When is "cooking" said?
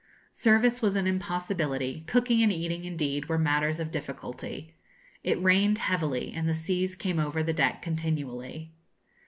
2.07-2.41